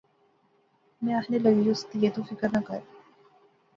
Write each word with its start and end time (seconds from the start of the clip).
ما 1.01 1.11
آخنے 1.19 1.37
لاغیوس، 1.43 1.79
تہئے 1.89 2.09
تو 2.15 2.21
فکر 2.29 2.47
نہ 2.55 2.61
کر 2.67 2.81